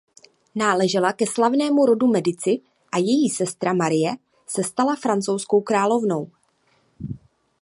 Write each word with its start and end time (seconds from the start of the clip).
Náležela 0.61 1.11
ke 1.19 1.25
slavnému 1.29 1.85
rodu 1.85 2.07
Medici 2.07 2.61
a 2.91 2.97
její 2.97 3.29
sestra 3.29 3.73
Marie 3.73 4.11
se 4.47 4.63
stala 4.63 4.95
francouzskou 4.95 5.61
královnou. 5.61 6.31